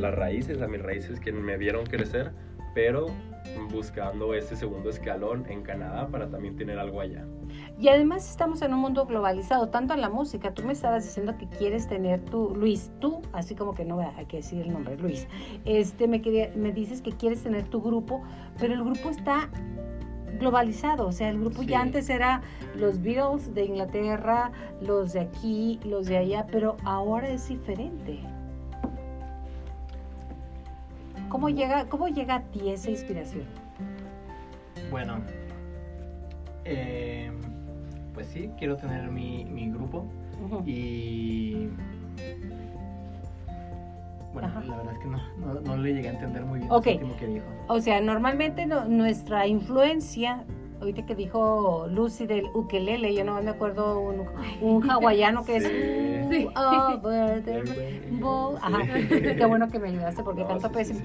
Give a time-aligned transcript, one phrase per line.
[0.00, 2.32] las raíces, a mis raíces que me vieron crecer,
[2.74, 3.06] pero
[3.72, 7.24] buscando ese segundo escalón en Canadá para también tener algo allá.
[7.78, 10.52] Y además estamos en un mundo globalizado, tanto en la música.
[10.52, 14.26] Tú me estabas diciendo que quieres tener tú, Luis, tú, así como que no hay
[14.26, 15.26] que decir el nombre, Luis.
[15.64, 18.22] Este, me, quería, me dices que quieres tener tu grupo,
[18.58, 19.48] pero el grupo está
[20.38, 22.40] globalizado, o sea, el grupo ya antes era
[22.74, 28.20] los Beatles de Inglaterra, los de aquí, los de allá, pero ahora es diferente.
[31.30, 33.44] ¿Cómo llega, cómo llega a ti esa inspiración?
[34.90, 35.20] Bueno,
[36.64, 37.30] eh,
[38.12, 40.06] pues sí, quiero tener mi, mi grupo
[40.66, 41.68] y
[44.32, 47.16] bueno, la verdad es que no, no, le llegué a entender muy bien lo último
[47.16, 47.46] que dijo.
[47.68, 50.44] O sea, normalmente nuestra influencia,
[50.80, 54.26] ahorita que dijo Lucy del ukelele, yo no me acuerdo un,
[54.60, 55.64] un hawaiano que es...
[56.30, 56.48] Sí.
[56.54, 56.98] Ajá,
[59.08, 61.00] qué bueno que me ayudaste porque tanto pésimo.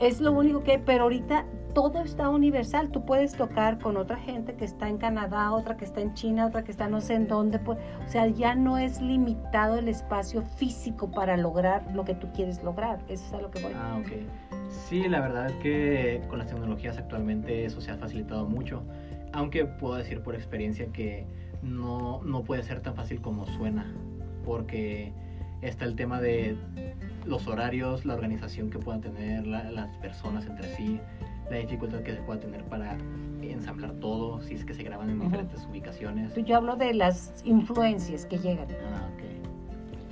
[0.00, 2.90] Es lo único que, pero ahorita todo está universal.
[2.90, 6.46] Tú puedes tocar con otra gente que está en Canadá, otra que está en China,
[6.46, 7.58] otra que está no sé en dónde.
[7.58, 12.28] Pues, o sea, ya no es limitado el espacio físico para lograr lo que tú
[12.32, 13.00] quieres lograr.
[13.08, 13.72] Eso es a lo que voy.
[13.74, 14.53] Ah, ok.
[14.88, 18.82] Sí, la verdad es que con las tecnologías actualmente eso se ha facilitado mucho.
[19.32, 21.26] Aunque puedo decir por experiencia que
[21.62, 23.92] no, no puede ser tan fácil como suena.
[24.44, 25.12] Porque
[25.62, 26.56] está el tema de
[27.24, 31.00] los horarios, la organización que puedan tener las personas entre sí,
[31.50, 32.96] la dificultad que se pueda tener para
[33.42, 36.34] ensamblar todo, si es que se graban en diferentes ubicaciones.
[36.44, 38.68] Yo hablo de las influencias que llegan.
[38.92, 39.33] Ah, ok.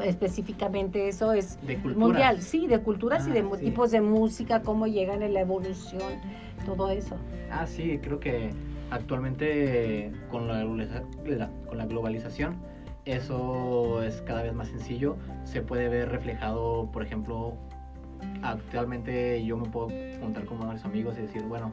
[0.03, 1.59] Específicamente eso es
[1.95, 6.13] mundial, sí, de culturas y de ah, tipos de música, cómo llegan en la evolución,
[6.65, 7.17] todo eso.
[7.51, 8.51] Ah, sí, creo que
[8.91, 10.65] actualmente con la,
[11.69, 12.57] con la globalización
[13.05, 15.17] eso es cada vez más sencillo.
[15.45, 17.55] Se puede ver reflejado, por ejemplo,
[18.43, 19.89] actualmente yo me puedo
[20.21, 21.73] contar con varios amigos y decir, bueno,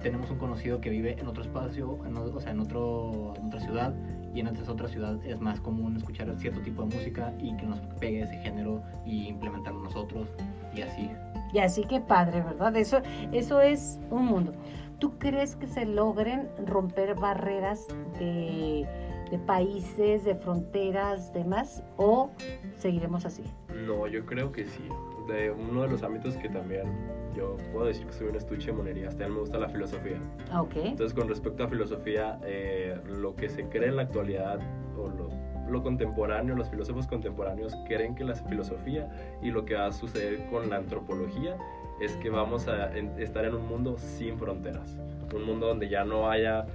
[0.00, 3.60] tenemos un conocido que vive en otro espacio, en, o sea, en, otro, en otra
[3.60, 3.94] ciudad,
[4.34, 7.66] y en esa otra ciudad es más común escuchar cierto tipo de música y que
[7.66, 10.28] nos pegue ese género y implementarlo nosotros,
[10.74, 11.10] y así.
[11.52, 12.76] Y así que padre, ¿verdad?
[12.76, 13.00] Eso,
[13.32, 14.52] eso es un mundo.
[14.98, 17.86] ¿Tú crees que se logren romper barreras
[18.18, 18.86] de
[19.30, 22.30] de países, de fronteras, demás, o
[22.76, 23.44] seguiremos así?
[23.86, 24.82] No, yo creo que sí.
[25.28, 26.86] De uno de los ámbitos que también
[27.34, 30.18] yo puedo decir que soy un estuche de monería, hasta me gusta la filosofía.
[30.50, 30.76] Ah, ok.
[30.76, 34.60] Entonces, con respecto a filosofía, eh, lo que se cree en la actualidad,
[34.96, 35.28] o lo,
[35.70, 39.08] lo contemporáneo, los filósofos contemporáneos creen que la filosofía
[39.42, 41.56] y lo que va a suceder con la antropología
[42.00, 44.98] es que vamos a estar en un mundo sin fronteras,
[45.34, 46.66] un mundo donde ya no haya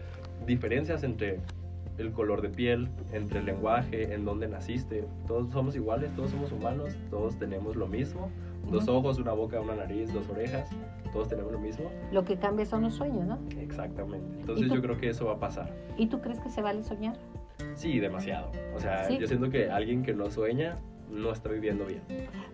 [0.45, 1.39] diferencias entre
[1.97, 5.05] el color de piel, entre el lenguaje, en dónde naciste.
[5.27, 8.29] Todos somos iguales, todos somos humanos, todos tenemos lo mismo.
[8.69, 10.69] Dos ojos, una boca, una nariz, dos orejas,
[11.11, 11.89] todos tenemos lo mismo.
[12.11, 13.39] Lo que cambia son los sueños, ¿no?
[13.59, 14.39] Exactamente.
[14.39, 15.71] Entonces yo creo que eso va a pasar.
[15.97, 17.15] ¿Y tú crees que se vale soñar?
[17.75, 18.51] Sí, demasiado.
[18.75, 20.77] O sea, yo siento que alguien que no sueña
[21.09, 22.01] no está viviendo bien.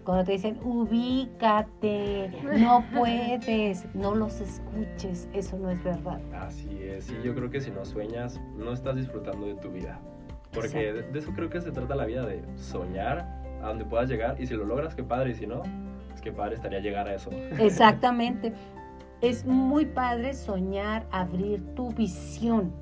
[0.04, 6.20] Cuando te dicen, ubícate, no puedes, no los escuches, eso no es verdad.
[6.34, 10.00] Así es, y yo creo que si no sueñas, no estás disfrutando de tu vida.
[10.54, 14.40] Porque de, eso creo que se trata la vida, de soñar a donde puedas llegar,
[14.40, 15.64] y si lo logras, qué padre, y si no,
[16.22, 17.30] qué padre estaría llegar a eso.
[17.60, 18.54] Exactamente.
[19.22, 22.74] Es muy padre soñar, abrir tu visión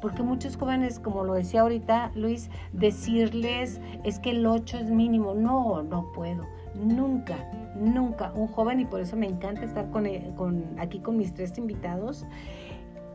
[0.00, 5.34] porque muchos jóvenes, como lo decía ahorita Luis, decirles es que el 8 es mínimo,
[5.34, 7.36] no, no puedo, nunca,
[7.74, 11.58] nunca, un joven, y por eso me encanta estar eh, con, aquí con mis tres
[11.58, 12.26] invitados,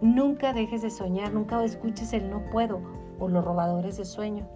[0.02, 2.82] nunca dejes de soñar, nunca escuches el no puedo
[3.20, 4.48] o los robadores de sueño.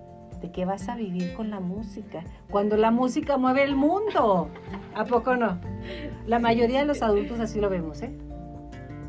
[0.42, 2.24] ¿De qué vas a vivir con la música?
[2.50, 4.50] Cuando la música mueve el mundo.
[4.96, 5.60] ¿A poco no?
[6.26, 8.16] La mayoría de los adultos así lo vemos, ¿eh?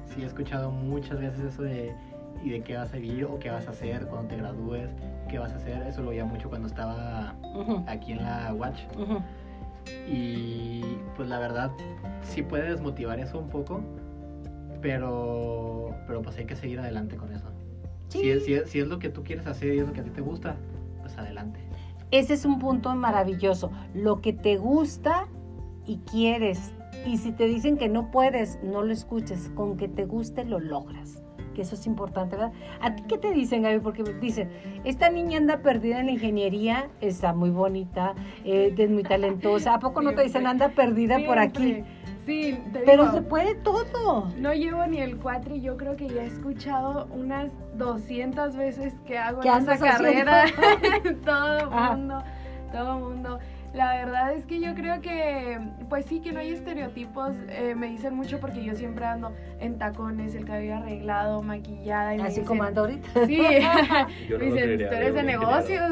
[0.07, 1.95] Sí, he escuchado muchas veces eso de
[2.43, 4.91] y de qué vas a vivir o qué vas a hacer cuando te gradúes,
[5.29, 5.83] qué vas a hacer.
[5.83, 7.35] Eso lo veía mucho cuando estaba
[7.87, 8.81] aquí en la Watch.
[10.07, 10.83] Y
[11.17, 11.71] pues la verdad,
[12.23, 13.81] sí puede desmotivar eso un poco,
[14.81, 17.47] pero, pero pues hay que seguir adelante con eso.
[18.09, 20.11] Si, si, si, es lo que tú quieres hacer y es lo que a ti
[20.11, 20.57] te gusta,
[21.09, 21.61] pues adelante.
[22.11, 23.71] Ese es un punto maravilloso.
[23.95, 25.27] Lo que te gusta
[25.87, 26.73] y quieres.
[27.07, 29.51] Y si te dicen que no puedes, no lo escuches.
[29.55, 31.23] Con que te guste, lo logras
[31.59, 32.53] que eso es importante, ¿verdad?
[32.81, 33.81] ¿A ti qué te dicen, Gaby?
[33.81, 34.49] Porque dicen,
[34.85, 38.15] esta niña anda perdida en la ingeniería, está muy bonita,
[38.45, 39.75] eh, es muy talentosa.
[39.75, 41.83] ¿A poco no te dicen, anda perdida por aquí?
[42.29, 44.31] Sí, te Pero se puede todo.
[44.37, 48.93] No llevo ni el cuatro y yo creo que ya he escuchado unas 200 veces
[49.07, 50.45] que hago esa carrera.
[51.25, 52.23] todo el mundo
[52.71, 53.39] todo mundo.
[53.79, 55.57] La verdad es que yo creo que,
[55.89, 57.37] pues sí, que no hay estereotipos.
[57.49, 62.17] Eh, me dicen mucho porque yo siempre ando en tacones, el cabello arreglado, maquillada.
[62.17, 63.09] Y me Así dicen- como ando ahorita.
[63.27, 63.37] Sí,
[64.29, 65.91] Yo me no lo díen, creería tú de eres de negocios.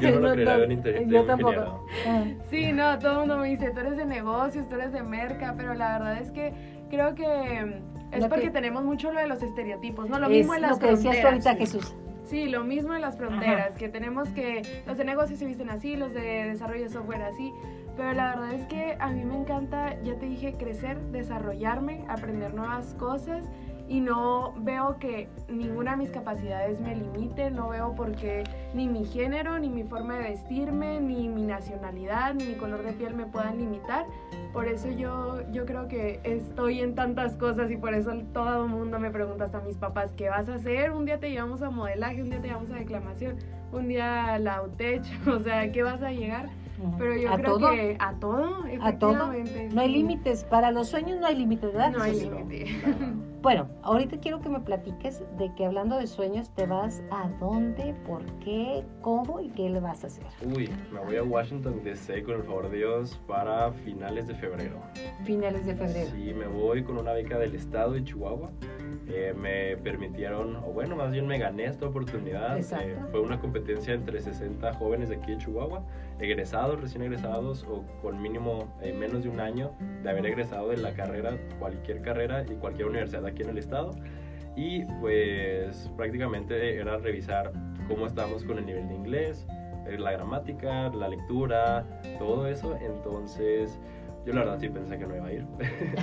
[0.00, 0.64] Yo no lo creería de
[1.04, 1.86] un yo un tampoco.
[2.50, 5.52] Sí, no, todo el mundo me dice, tú eres de negocios, tú eres de merca,
[5.54, 6.54] pero la verdad es que
[6.88, 10.18] creo que mm, es Lo porque que- tenemos mucho lo de los estereotipos, ¿no?
[10.18, 11.46] Lo es mismo en las lo que decías tú fronteras.
[11.46, 11.94] ahorita, Jesús.
[12.28, 15.96] Sí, lo mismo en las fronteras, que tenemos que los de negocios se visten así,
[15.96, 17.52] los de desarrollo de software así,
[17.96, 22.52] pero la verdad es que a mí me encanta, ya te dije, crecer, desarrollarme, aprender
[22.52, 23.48] nuevas cosas
[23.88, 28.44] y no veo que ninguna de mis capacidades me limite, no veo por qué
[28.74, 32.92] ni mi género, ni mi forma de vestirme, ni mi nacionalidad, ni mi color de
[32.92, 34.04] piel me puedan limitar.
[34.58, 38.68] Por eso yo, yo creo que estoy en tantas cosas y por eso todo el
[38.68, 40.90] mundo me pregunta, hasta mis papás, ¿qué vas a hacer?
[40.90, 43.36] Un día te llevamos a modelaje, un día te llevamos a declamación,
[43.70, 46.48] un día a la UTECH, o sea, ¿qué vas a llegar?
[46.98, 47.70] Pero yo ¿A creo todo?
[47.70, 49.32] que a todo, ¿A todo?
[49.32, 50.42] efectivamente, No hay límites.
[50.42, 51.92] Para los sueños no hay límites, ¿verdad?
[51.92, 52.32] No hay Jesús?
[53.40, 57.94] Bueno, ahorita quiero que me platiques de que hablando de sueños, te vas a dónde,
[58.04, 60.26] por qué, cómo y qué le vas a hacer.
[60.44, 64.82] Uy, me voy a Washington DC con el favor de Dios para finales de febrero.
[65.24, 66.10] Finales de febrero.
[66.10, 68.50] Sí, me voy con una beca del estado de Chihuahua.
[69.10, 72.58] Eh, me permitieron, o bueno, más bien me gané esta oportunidad.
[72.58, 75.82] Eh, fue una competencia entre 60 jóvenes de aquí de Chihuahua,
[76.20, 79.72] egresados, recién egresados o con mínimo eh, menos de un año
[80.02, 83.92] de haber egresado de la carrera, cualquier carrera y cualquier universidad aquí en el estado.
[84.56, 87.52] Y pues prácticamente era revisar
[87.86, 89.46] cómo estamos con el nivel de inglés,
[89.88, 91.86] eh, la gramática, la lectura,
[92.18, 92.76] todo eso.
[92.80, 93.78] Entonces,
[94.28, 95.46] yo la verdad sí pensé que no iba a ir.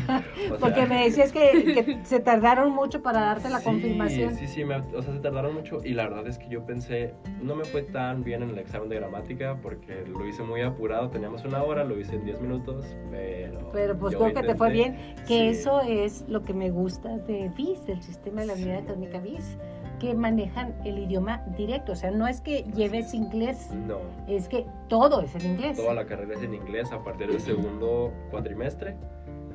[0.52, 1.52] O Porque me decías que,
[1.86, 4.36] que se tardaron mucho para darte la sí, confirmación.
[4.36, 7.14] Sí, sí, me- o sea, se tardaron mucho y la verdad es que yo pensé,
[7.42, 11.10] no me fue tan bien en el examen de gramática porque lo hice muy apurado,
[11.10, 13.70] teníamos una hora, lo hice en 10 minutos, pero...
[13.72, 14.96] Pero pues creo que te fue bien,
[15.28, 15.48] que Sí.
[15.50, 19.58] eso es lo que me gusta de VIS, del sistema de la unidad académica VIS,
[20.06, 23.98] que manejan el idioma directo, o sea, no es que lleves inglés, No,
[24.28, 25.78] es que todo es en inglés.
[25.78, 28.96] toda la carrera es en inglés a partir del segundo cuatrimestre.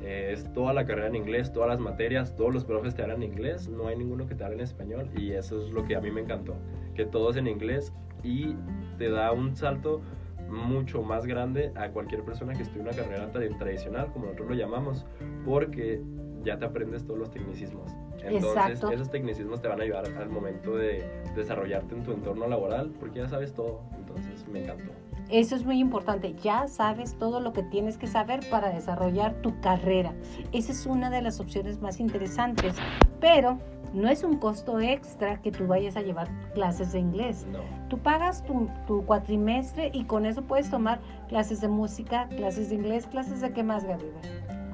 [0.03, 3.21] eh, es toda la carrera en inglés, todas las materias, todos los profes te hablan
[3.21, 5.95] en inglés, no hay ninguno que te hable en español y eso es lo que
[5.95, 6.55] a mí me encantó,
[6.95, 7.93] que todo es en inglés
[8.23, 8.55] y
[8.97, 10.01] te da un salto
[10.49, 14.55] mucho más grande a cualquier persona que estudie una carrera tra- tradicional, como nosotros lo
[14.55, 15.05] llamamos,
[15.45, 16.01] porque
[16.43, 17.91] ya te aprendes todos los tecnicismos.
[18.23, 18.91] Entonces, Exacto.
[18.91, 21.03] esos tecnicismos te van a ayudar al momento de
[21.35, 23.81] desarrollarte en tu entorno laboral, porque ya sabes todo.
[23.97, 24.91] Entonces, me encantó.
[25.29, 29.59] Eso es muy importante, ya sabes todo lo que tienes que saber para desarrollar tu
[29.61, 30.13] carrera.
[30.51, 32.75] Esa es una de las opciones más interesantes,
[33.21, 33.57] pero
[33.93, 37.45] no es un costo extra que tú vayas a llevar clases de inglés.
[37.51, 37.59] No.
[37.89, 42.75] Tú pagas tu, tu cuatrimestre y con eso puedes tomar clases de música, clases de
[42.75, 44.05] inglés, clases de qué más, Gaby.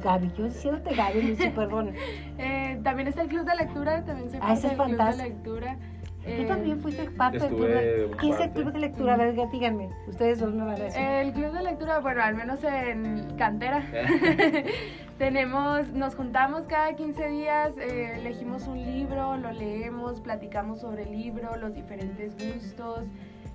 [0.04, 1.94] Gaby, yo diciéndote Gaby, Lucy, perdón.
[2.40, 4.88] Eh, también está el club de lectura, también soy Ah, parte ese es del club
[4.90, 5.28] de fantástico.
[5.30, 5.78] lectura.
[6.24, 8.12] Tú Eh, también fuiste parte del club de...
[8.20, 9.14] ¿Qué es el club de lectura?
[9.14, 11.02] A ver, díganme, ustedes dos me van a decir.
[11.02, 13.82] El club de lectura, bueno, al menos en cantera,
[15.18, 21.12] tenemos, nos juntamos cada 15 días, eh, elegimos un libro, lo leemos, platicamos sobre el
[21.12, 23.06] libro, los diferentes gustos,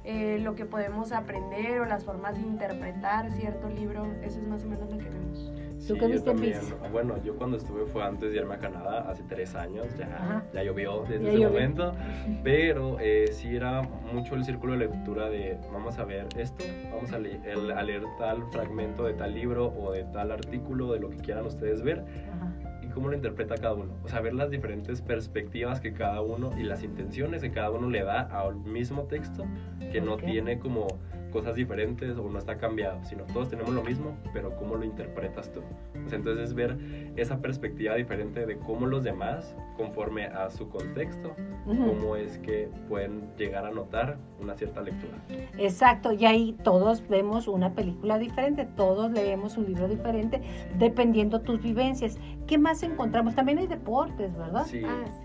[0.04, 4.64] eh, lo que podemos aprender o las formas de interpretar cierto libro, eso es más
[4.64, 5.52] o menos lo que vemos.
[5.86, 6.60] ¿Tú Sí, qué yo también.
[6.92, 10.44] Bueno, yo cuando estuve fue antes de irme a Canadá, hace tres años, ya, Ajá.
[10.54, 11.48] ya llovió desde Ya ese llovió.
[11.50, 11.92] momento,
[12.44, 17.12] pero eh, sí era mucho el círculo de lectura de vamos a ver esto, vamos
[17.12, 21.00] a, le- el- a leer tal fragmento de tal libro o de tal artículo, de
[21.00, 22.52] lo que quieran ustedes ver, Ajá.
[22.82, 23.94] y cómo lo interpreta cada uno.
[24.04, 27.90] O sea, ver las diferentes perspectivas que cada uno y las intenciones que cada uno
[27.90, 29.44] le da al mismo texto,
[29.90, 30.22] que no Ok.
[30.24, 30.86] tiene como
[31.32, 35.50] cosas diferentes o no está cambiado, sino todos tenemos lo mismo, pero cómo lo interpretas
[35.52, 35.60] tú.
[36.04, 36.76] O sea, entonces es ver
[37.16, 41.34] esa perspectiva diferente de cómo los demás, conforme a su contexto,
[41.66, 41.86] Ujú.
[41.86, 45.14] cómo es que pueden llegar a notar una cierta lectura.
[45.58, 50.42] Exacto, y ahí todos vemos una película diferente, todos leemos un libro diferente,
[50.78, 52.18] dependiendo tus vivencias.
[52.46, 53.34] ¿Qué más encontramos?
[53.34, 54.64] También hay deportes, ¿verdad?
[54.66, 55.21] Sí, Ah, sí.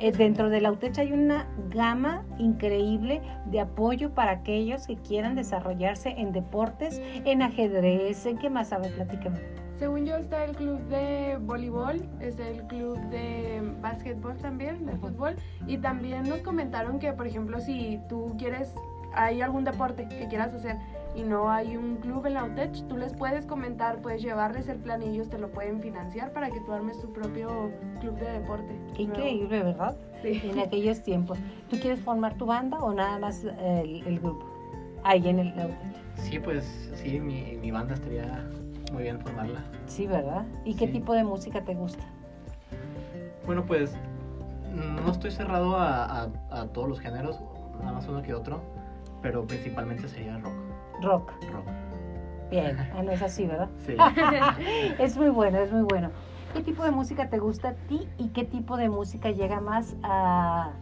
[0.00, 5.34] Eh, dentro de la UTECH hay una gama increíble de apoyo para aquellos que quieran
[5.34, 8.92] desarrollarse en deportes, en ajedrez, ¿en qué más sabes?
[8.92, 9.40] Platícame.
[9.76, 15.34] Según yo está el club de voleibol, está el club de básquetbol también, de fútbol.
[15.66, 18.74] Y también nos comentaron que, por ejemplo, si tú quieres,
[19.14, 20.76] hay algún deporte que quieras hacer
[21.18, 24.78] y no hay un club en la UTECH, tú les puedes comentar, puedes llevarles el
[24.78, 27.70] plan y ellos te lo pueden financiar para que tú armes tu propio
[28.00, 28.72] club de deporte.
[28.72, 28.94] Nuevo.
[29.02, 29.96] increíble, ¿verdad?
[30.22, 30.40] Sí.
[30.44, 31.38] En aquellos tiempos.
[31.70, 34.44] ¿Tú quieres formar tu banda o nada más el, el grupo?
[35.04, 35.78] ahí en el Lautech.
[36.16, 38.44] Sí, pues sí, mi, mi banda estaría
[38.92, 39.62] muy bien formarla.
[39.86, 40.44] Sí, ¿verdad?
[40.64, 40.92] ¿Y qué Sí.
[40.94, 42.02] tipo de música te gusta?
[43.46, 43.92] Bueno, pues
[44.74, 47.40] no estoy cerrado a, a- a todos los géneros,
[47.78, 48.60] nada más uno que otro,
[49.22, 50.52] pero principalmente sería rock.
[51.02, 51.32] Rock.
[51.52, 51.66] rock.
[52.50, 53.68] Bien, ah, no es así, ¿verdad?
[53.86, 53.96] Sí.
[54.98, 56.10] Es muy bueno, es muy bueno.
[56.54, 59.94] ¿Qué tipo de música te gusta a ti y qué tipo de música llega más
[60.02, 60.72] a,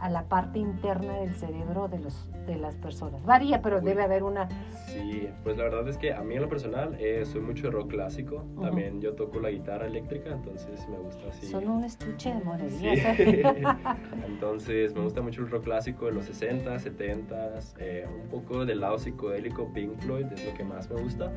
[0.00, 3.22] a la parte interna del cerebro de, los, de las personas?
[3.24, 3.84] Varía, pero Uy.
[3.84, 4.48] debe haber una...
[4.86, 7.70] Sí, pues la verdad es que a mí en lo personal eh, soy mucho de
[7.72, 8.36] rock clásico.
[8.54, 8.62] Ujú.
[8.62, 11.46] También yo toco la guitarra eléctrica, entonces me gusta así.
[11.46, 12.44] Son un estuche de Sí.
[12.44, 13.18] monerías.
[14.26, 18.80] Entonces me gusta mucho el rock clásico de los 60, 70, eh, un poco del
[18.80, 21.30] lado psicodélico, Pink Floyd es lo que más me gusta,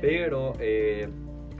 [0.00, 1.08] pero eh,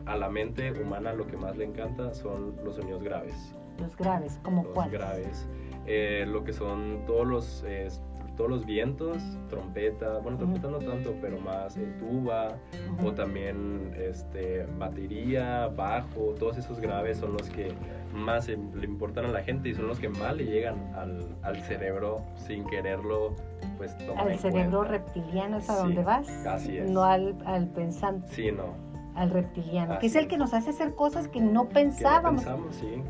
[0.07, 4.39] a la mente humana lo que más le encanta son los sonidos graves, los graves,
[4.43, 4.93] como los cuáles.
[4.93, 5.49] graves,
[5.87, 7.89] Eh, lo que son todos los, eh,
[8.37, 12.57] todos los vientos, trompeta, bueno trompeta no tanto, pero más eh, tuba,
[13.05, 17.73] o también este, batería, bajo, todos esos graves son los que
[18.13, 21.37] más em- le importan a la gente y son los que más le llegan al,
[21.43, 23.35] al cerebro sin quererlo,
[23.77, 24.93] pues tomar Al cerebro cuenta.
[24.99, 26.91] reptiliano es a Sí, donde vas, así es.
[26.91, 28.75] no al, al pensante, Sí, no.
[29.15, 32.43] al reptiliano, que es el que nos hace hacer cosas que no Que no pensábamos.
[32.43, 33.03] pensamos, sí.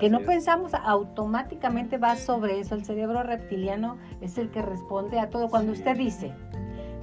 [0.00, 0.26] Que así no es.
[0.26, 2.74] pensamos, automáticamente va sobre eso.
[2.74, 5.48] El cerebro reptiliano es el que responde a todo.
[5.48, 5.80] Cuando Sí.
[5.80, 6.32] usted dice,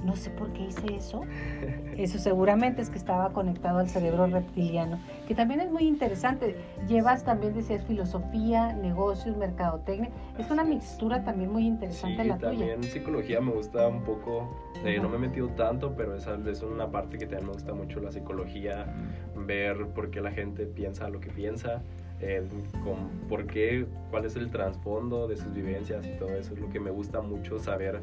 [0.04, 1.22] no sé por qué hice eso,
[1.96, 6.56] eso seguramente es que estaba conectado al cerebro reptiliano, que también es muy interesante.
[6.86, 10.10] Llevas también, decías, filosofía, negocios, mercadotecnia.
[10.38, 10.68] Es una es.
[10.68, 12.50] mixtura también muy Sí, interesante la tuya.
[12.50, 14.48] también psicología me gusta un poco,
[14.84, 17.74] eh, no me he metido tanto, pero esa es una parte que también me gusta
[17.74, 18.86] mucho, la psicología,
[19.34, 21.82] ver por qué la gente piensa lo que piensa,
[22.20, 22.42] eh,
[22.84, 26.68] con por qué, cuál es el trasfondo de sus vivencias y todo eso es lo
[26.70, 28.00] que me gusta mucho saber,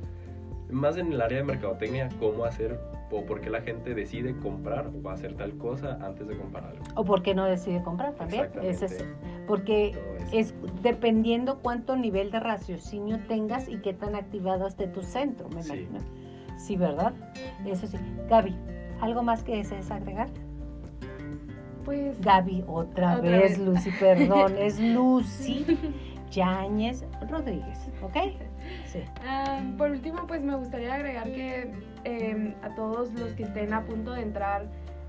[0.71, 2.79] más en el área de mercadotecnia, cómo hacer
[3.11, 6.83] o por qué la gente decide comprar o hacer tal cosa antes de comprar algo.
[6.95, 8.45] O por qué no decide comprar también.
[8.63, 9.45] Es- Exactamente.
[9.47, 9.99] porque eso.
[10.33, 15.61] es dependiendo cuánto nivel de raciocinio tengas y qué tan activado esté tu centro, me
[15.61, 15.73] Sí.
[15.73, 15.99] imagino.
[16.57, 17.13] Sí, ¿verdad?
[17.65, 17.97] Eso sí.
[18.29, 18.55] Gaby,
[19.01, 20.29] ¿algo más que desees agregar?
[21.85, 23.59] Pues Gaby, otra, Otra vez, vez.
[23.59, 25.65] Lucy, perdón, es Lucy
[26.31, 28.17] Yáñez Rodríguez, ¿ok?
[28.85, 29.03] Sí.
[29.25, 31.71] Ah, por último, pues me gustaría agregar que
[32.03, 34.65] eh, a todos los que estén a punto de entrar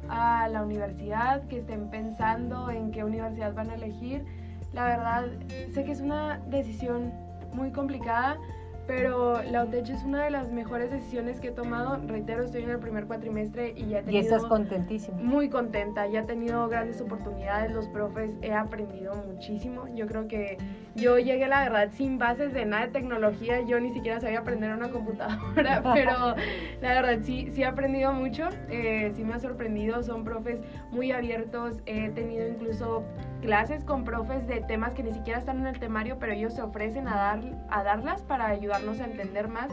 [0.09, 4.25] a la universidad, que estén pensando en qué universidad van a elegir,
[4.73, 5.26] la verdad
[5.73, 7.12] sé que es una decisión
[7.52, 8.37] muy complicada,
[8.87, 11.99] pero la UTECH es una de las mejores decisiones que he tomado.
[12.07, 15.19] Reitero, estoy en el primer cuatrimestre y ya he Y tenido estás contentísima.
[15.19, 19.87] muy contenta, ya he tenido grandes oportunidades, los profes, he aprendido muchísimo.
[19.95, 20.59] Yo creo que
[20.95, 24.73] yo llegué, la verdad, sin bases de nada de tecnología, yo ni siquiera sabía aprender
[24.75, 26.35] una computadora, pero
[26.81, 31.12] la verdad sí, sí he aprendido mucho, eh, sí me ha sorprendido, son profes muy
[31.12, 33.05] abiertos, he tenido incluso
[33.40, 36.62] clases con profes de temas que ni siquiera están en el temario, pero ellos se
[36.62, 37.40] ofrecen a, dar,
[37.71, 39.71] a darlas para ayudarnos a entender más.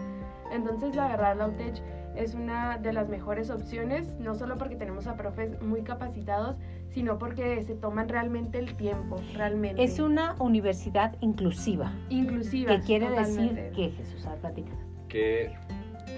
[0.52, 1.82] Entonces, la verdad, la UTECH
[2.16, 6.58] es una de las mejores opciones, no solo porque tenemos a profes muy capacitados,
[6.90, 9.84] sino porque se toman realmente el tiempo, realmente.
[9.84, 12.76] Es una universidad inclusiva, inclusiva.
[12.76, 13.62] que quiere totalmente.
[13.64, 14.78] decir que Jesús ha platicado.
[15.08, 15.54] que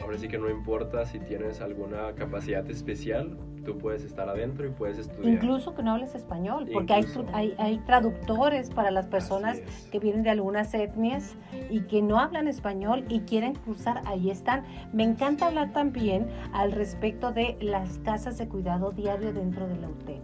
[0.02, 4.70] ahora sí que no importa si tienes alguna capacidad especial, tú puedes estar adentro y
[4.70, 5.34] puedes estudiar.
[5.34, 9.90] Incluso que no hables español, porque hay, hay, hay traductores para las personas es.
[9.92, 11.36] que vienen de algunas etnias
[11.70, 14.64] y que no hablan español y quieren cruzar, ahí están.
[14.94, 19.90] Me encanta hablar también al respecto de las casas de cuidado diario dentro de la
[19.90, 20.22] UTEC.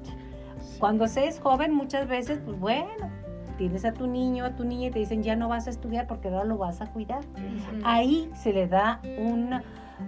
[0.61, 0.79] Sí.
[0.79, 3.09] Cuando se es joven, muchas veces, pues bueno,
[3.57, 6.07] tienes a tu niño, a tu niña y te dicen ya no vas a estudiar
[6.07, 7.23] porque ahora lo vas a cuidar.
[7.83, 9.61] Ahí se le da un,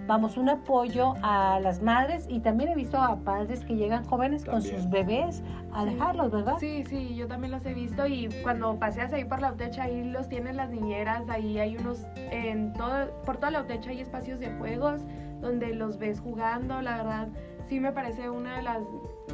[0.06, 4.44] vamos, un apoyo a las madres y también he visto a padres que llegan jóvenes
[4.44, 4.76] con También.
[4.76, 5.90] sus bebés a Sí.
[5.90, 6.56] dejarlos, ¿verdad?
[6.58, 10.04] Sí, sí, yo también los he visto y cuando paseas ahí por la UTECH, ahí
[10.04, 14.38] los tienen las niñeras, ahí hay unos, en todo, por toda la UTECH hay espacios
[14.40, 15.02] de juegos
[15.40, 17.28] donde los ves jugando, la verdad,
[17.68, 18.82] sí me parece una de las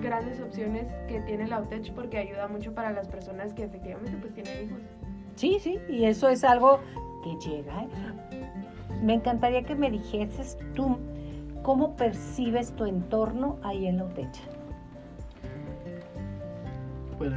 [0.02, 4.32] grandes opciones que tiene la UTECH porque ayuda mucho para las personas que efectivamente pues
[4.34, 4.80] tienen hijos.
[5.34, 6.80] Sí, sí, y eso es algo
[7.24, 7.82] que llega.
[7.84, 7.88] ¿eh?
[9.02, 10.98] Me encantaría que me dijeses tú
[11.62, 14.40] cómo percibes tu entorno ahí en la UTECH.
[17.18, 17.32] Pues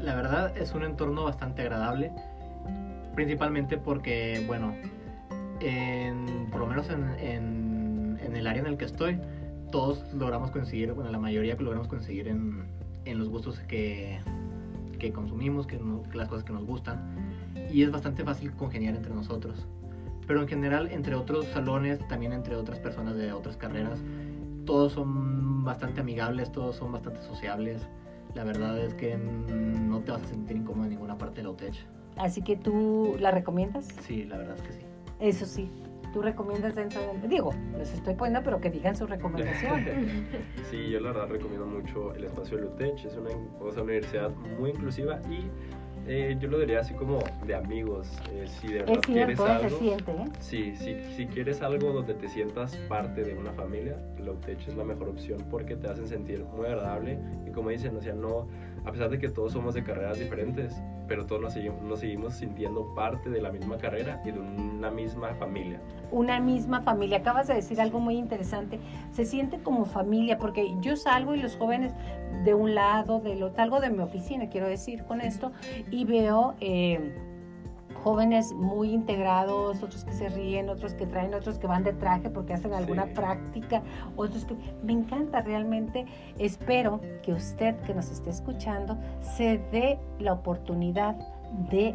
[0.00, 2.12] la verdad es un entorno bastante agradable,
[3.14, 4.74] principalmente porque, bueno,
[5.60, 9.18] en- por lo menos en, en- en el área en el que estoy,
[9.70, 12.64] todos logramos conseguir, bueno, la mayoría logramos conseguir en,
[13.18, 14.18] los gustos que,
[14.98, 15.78] que consumimos, que
[16.14, 17.00] las cosas que nos gustan,
[17.72, 19.66] y es bastante fácil congeniar entre nosotros.
[20.26, 24.02] Pero en general entre otros salones, también entre otras personas de otras carreras,
[24.64, 27.86] todos son bastante amigables, todos son bastante sociables.
[28.34, 31.50] La verdad es que no te vas a sentir incómodo en ninguna parte de la
[31.50, 31.86] UTECH.
[32.16, 33.88] Así que tú la recomiendas.
[34.02, 34.80] Sí, la verdad es que sí.
[35.20, 35.70] Eso sí,
[36.12, 37.28] tú recomiendas dentro del...
[37.28, 39.84] Digo, les estoy poniendo, pero que digan su recomendación.
[40.70, 43.06] sí, yo la verdad recomiendo mucho el espacio de UTECH.
[43.06, 45.50] Es una, una universidad muy inclusiva y
[46.06, 48.08] eh, yo lo diría así como de amigos.
[48.32, 50.24] Eh, si de verdad es cierto, quieres algo, siente, ¿eh?
[50.40, 50.74] Sí,
[51.16, 55.08] si quieres algo donde te sientas parte de una familia, la UTECH es la mejor
[55.08, 58.48] opción porque te hacen sentir muy agradable y como dicen, o sea, no,
[58.84, 60.74] a pesar de que todos somos de carreras diferentes,
[61.08, 65.80] pero todos nos seguimos, sintiendo parte de la misma carrera y de una misma familia.
[66.10, 67.18] Una misma familia.
[67.18, 68.78] Acabas de decir algo muy interesante.
[69.10, 71.92] Se siente como familia, porque yo salgo y los jóvenes
[72.44, 75.52] de un lado, del otro, salgo de mi oficina, quiero decir con esto,
[75.90, 76.54] y veo...
[76.60, 77.30] Eh,
[78.04, 82.28] jóvenes muy integrados, otros que se ríen, otros que traen, otros que van de traje
[82.28, 83.82] porque hacen alguna práctica,
[84.14, 84.54] otros que...
[84.82, 86.04] Me encanta realmente,
[86.38, 91.16] espero que usted que nos esté escuchando se dé la oportunidad
[91.70, 91.94] de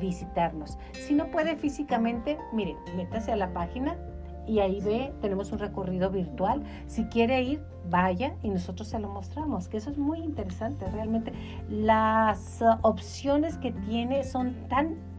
[0.00, 0.78] visitarnos.
[0.92, 3.98] Si no puede físicamente, mire, métase a la página
[4.46, 6.62] y ahí ve, tenemos un recorrido virtual.
[6.86, 10.88] Si quiere ir, vaya y nosotros se lo mostramos, que eso es muy interesante.
[10.88, 11.32] Realmente
[11.68, 15.09] las opciones que tiene son tan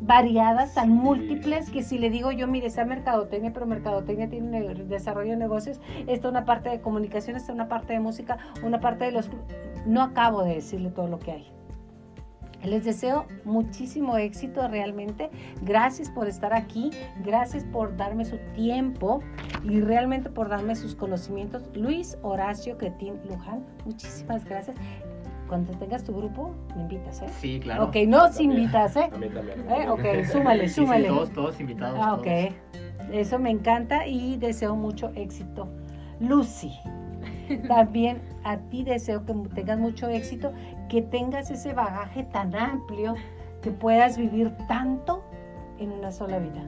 [0.00, 5.30] variadas, tan múltiples, que si le digo yo, mire, está mercadotecnia, pero mercadotecnia tiene desarrollo
[5.30, 9.12] de negocios, está una parte de comunicación, está una parte de música, una parte de
[9.12, 9.30] los...
[9.86, 11.52] No acabo de decirle todo lo que hay.
[12.64, 15.30] Les deseo muchísimo éxito realmente.
[15.62, 16.90] Gracias por estar aquí.
[17.24, 19.20] Gracias por darme su tiempo
[19.64, 21.68] y realmente por darme sus conocimientos.
[21.74, 24.76] Luis Horacio Cretín Luján, muchísimas gracias
[25.52, 27.26] cuando tengas tu grupo, me invitas, ¿eh?
[27.38, 27.84] Sí, claro.
[27.84, 29.08] Ok, nos invitas, ¿eh?
[29.10, 29.60] También, también.
[29.68, 29.86] ¿Eh?
[29.90, 31.02] Ok, súmale, súmale.
[31.02, 31.98] Sí, todos, todos invitados.
[32.02, 32.20] Ah, todos.
[32.20, 33.12] ok.
[33.12, 35.68] Eso me encanta y deseo mucho éxito.
[36.20, 36.72] Lucy,
[37.68, 40.54] también a ti deseo que tengas mucho éxito,
[40.88, 43.14] que tengas ese bagaje tan amplio,
[43.60, 45.22] que puedas vivir tanto
[45.78, 46.62] en una sola vida.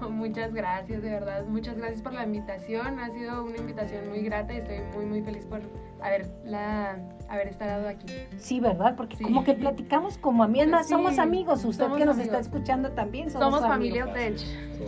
[0.10, 1.44] Muchas gracias, de verdad.
[1.46, 2.98] Muchas gracias por la invitación.
[3.00, 5.60] Ha sido una invitación muy grata y estoy muy, muy feliz por
[6.00, 8.06] haberla, haber estado aquí.
[8.38, 8.94] Sí, ¿verdad?
[8.96, 9.24] Porque Sí.
[9.24, 11.64] como que platicamos como a mí, es más, Sí, somos amigos.
[11.64, 12.34] Usted somos que nos amigos.
[12.34, 14.38] está escuchando también somos, Somos familia Utech.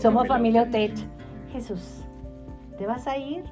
[0.00, 0.94] Somos familia Utech.
[1.52, 2.04] Jesús,
[2.76, 3.44] te vas a ir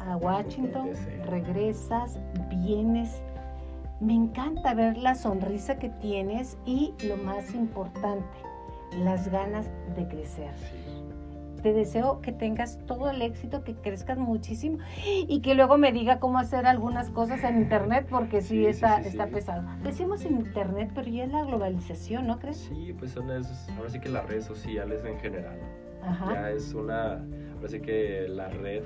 [0.00, 0.90] a Washington,
[1.26, 3.22] regresas, vienes.
[4.00, 8.24] Me encanta ver la sonrisa que tienes y lo más importante,
[8.98, 10.52] las ganas de crecer.
[10.56, 10.76] Sí.
[11.62, 16.18] Te deseo que tengas todo el éxito, que crezcas muchísimo y que luego me diga
[16.18, 19.62] cómo hacer algunas cosas en internet porque sí, está, sí, está pesado.
[19.84, 22.56] Decimos internet, pero ya es la globalización, ¿no crees?
[22.56, 25.56] Sí, pues son esos, ahora sí que las redes sociales en general.
[26.02, 26.34] Ajá.
[26.34, 27.24] Ya es una,
[27.54, 28.82] ahora sí que la red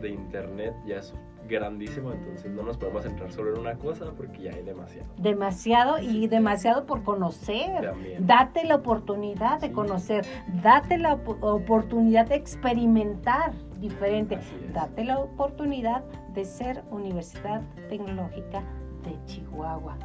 [0.00, 1.12] de internet ya es
[1.50, 5.08] grandísima, entonces no nos podemos centrar solo en una cosa porque ya hay demasiado.
[5.18, 7.82] Demasiado y demasiado por conocer.
[7.82, 8.26] También.
[8.26, 9.72] Date la oportunidad de Sí.
[9.72, 10.24] conocer,
[10.62, 14.38] date la op- oportunidad de experimentar diferente,
[14.72, 16.02] date la oportunidad
[16.34, 18.62] de ser Universidad Tecnológica
[19.04, 19.98] de Chihuahua.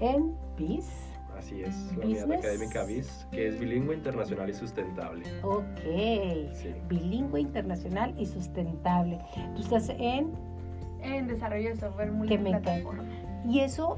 [0.00, 0.88] En BIS,
[1.36, 2.44] Así es, la unidad Business.
[2.44, 5.24] académica BIS, que es bilingüe, internacional y sustentable.
[5.42, 6.74] ok, Sí.
[6.88, 9.18] bilingüe internacional y sustentable.
[9.54, 10.32] Tú estás en,
[11.02, 12.76] En desarrollo de software Que me encanta.
[13.46, 13.96] y eso,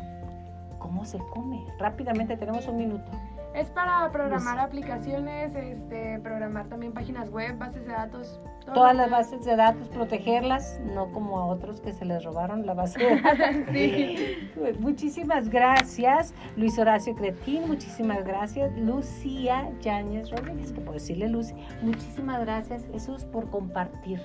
[0.79, 1.65] ¿cómo se come?
[1.79, 3.11] Rápidamente, tenemos un minuto.
[3.55, 8.41] Es para programar aplicaciones, este, programar también páginas web, bases de datos.
[8.73, 12.73] Todas las bases de datos, protegerlas, no como a otros que se les robaron la
[12.73, 13.47] base de datos.
[13.73, 14.51] Sí.
[14.81, 21.55] Muchísimas gracias, Luis Horacio Cretín, muchísimas gracias, Lucía Yáñez Rodríguez, que puedo decirle Lucy.
[21.83, 24.19] Muchísimas gracias, Jesús, por compartir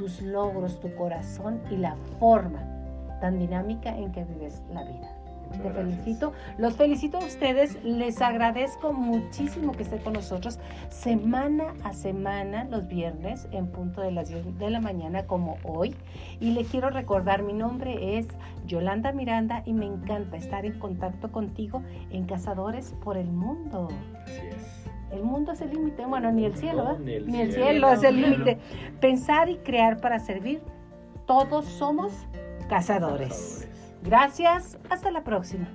[0.00, 2.66] tus logros, tu corazón y la forma
[3.20, 5.14] tan dinámica en que vives la vida.
[5.44, 5.84] Muchas Te gracias.
[5.84, 6.32] felicito.
[6.56, 7.84] Los felicito a ustedes.
[7.84, 10.58] Les agradezco muchísimo que estén con nosotros
[10.88, 15.94] semana a semana, los viernes, en punto de las 10 de la mañana, como hoy.
[16.40, 18.26] Y le quiero recordar, mi nombre es
[18.64, 23.88] Yolanda Miranda y me encanta estar en contacto contigo en Cazadores por el Mundo.
[24.24, 24.79] Así es.
[25.10, 26.06] El mundo es el límite.
[26.06, 27.00] Bueno, ni el cielo, No, ¿verdad?
[27.00, 27.66] ni el Ni el cielo.
[27.66, 28.58] cielo es el límite.
[29.00, 30.62] Pensar y crear para servir.
[31.26, 32.12] Todos somos
[32.68, 33.28] cazadores.
[33.28, 33.68] Cazadores.
[34.02, 34.78] Gracias.
[34.88, 35.68] Hasta la próxima.